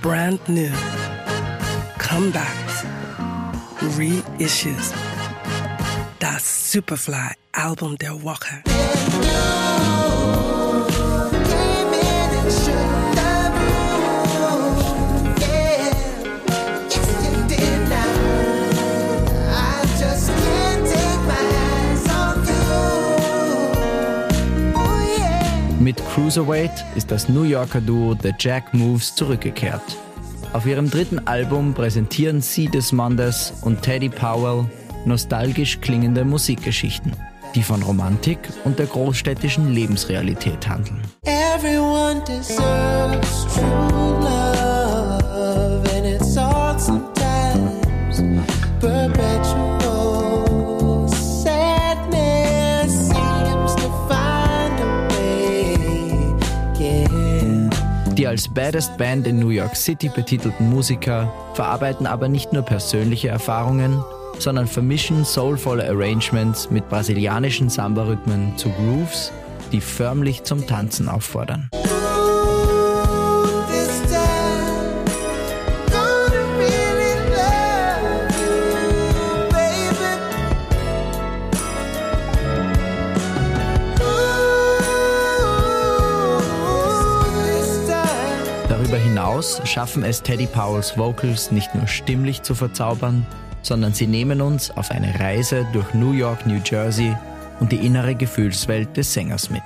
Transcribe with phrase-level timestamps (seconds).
[0.00, 0.70] brand new,
[1.98, 2.84] comebacks,
[3.96, 4.92] reissues.
[6.20, 9.59] That Superfly Album der Woche.
[25.90, 29.82] Mit Cruiserweight ist das New Yorker Duo The Jack Moves zurückgekehrt.
[30.52, 34.66] Auf ihrem dritten Album präsentieren sie Desmondes und Teddy Powell
[35.04, 37.16] nostalgisch klingende Musikgeschichten,
[37.56, 41.02] die von Romantik und der großstädtischen Lebensrealität handeln.
[58.20, 63.28] Die als Baddest Band in New York City betitelten Musiker verarbeiten aber nicht nur persönliche
[63.28, 64.04] Erfahrungen,
[64.38, 69.32] sondern vermischen soulvolle Arrangements mit brasilianischen Samba-Rhythmen zu Grooves,
[69.72, 71.70] die förmlich zum Tanzen auffordern.
[88.90, 93.24] Darüber hinaus schaffen es Teddy Powells Vocals nicht nur stimmlich zu verzaubern,
[93.62, 97.14] sondern sie nehmen uns auf eine Reise durch New York, New Jersey
[97.60, 99.62] und die innere Gefühlswelt des Sängers mit.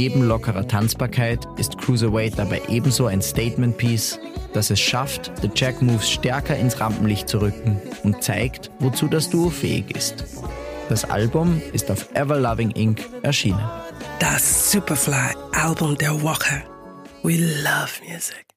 [0.00, 4.18] Neben lockerer Tanzbarkeit ist Cruiserweight dabei ebenso ein Statement-Piece,
[4.54, 9.28] das es schafft, The Jack Moves stärker ins Rampenlicht zu rücken und zeigt, wozu das
[9.28, 10.24] Duo fähig ist.
[10.88, 13.06] Das Album ist auf Everloving Inc.
[13.20, 13.60] erschienen.
[14.18, 16.62] Das Superfly Album der Woche.
[17.22, 18.49] We love music.